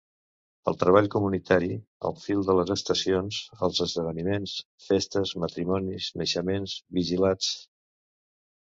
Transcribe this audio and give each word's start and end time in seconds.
El 0.69 0.77
treball 0.83 1.09
comunitari, 1.15 1.67
al 2.11 2.17
fil 2.21 2.41
de 2.47 2.55
les 2.61 2.73
estacions, 2.77 3.39
els 3.69 3.83
esdeveniments, 3.87 4.57
festes, 4.89 5.37
matrimonis, 5.45 6.11
naixements, 6.25 6.79
vigilats. 7.01 7.57